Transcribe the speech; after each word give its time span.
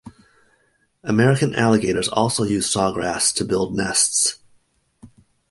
American 1.03 1.53
Alligators 1.53 2.07
also 2.07 2.41
use 2.43 2.67
sawgrass 2.67 3.31
to 3.35 3.45
build 3.45 3.77
nests. 3.77 4.39